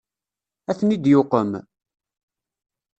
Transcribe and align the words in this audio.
Ad 0.69 0.75
ten-id-yuqem? 0.77 1.51